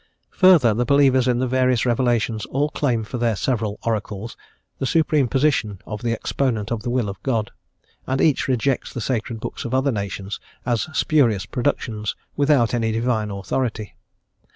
[0.31, 4.35] Further, the believers in the various revelations all claim for their several oracles
[4.79, 7.51] the supreme position of the exponent of the Will of God,
[8.07, 13.29] and each rejects the sacred books of other nations as spurious productions, without any Divine
[13.29, 13.95] authority.